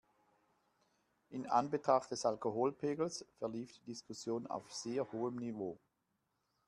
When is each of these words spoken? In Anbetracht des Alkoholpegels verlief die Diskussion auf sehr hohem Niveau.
In 1.29 1.45
Anbetracht 1.45 2.09
des 2.09 2.25
Alkoholpegels 2.25 3.23
verlief 3.37 3.71
die 3.71 3.85
Diskussion 3.85 4.47
auf 4.47 4.73
sehr 4.73 5.11
hohem 5.11 5.35
Niveau. 5.35 5.77